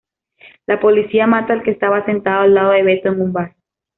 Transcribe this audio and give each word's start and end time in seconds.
La 0.65 0.79
policía 0.79 1.27
mata 1.27 1.53
al 1.53 1.61
que 1.61 1.69
estaba 1.69 2.03
sentado 2.05 2.41
al 2.41 2.55
lado 2.55 2.71
de 2.71 2.81
Beto 2.81 3.09
en 3.09 3.21
un 3.21 3.33
bar. 3.33 3.55